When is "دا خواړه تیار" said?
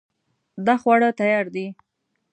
0.65-1.45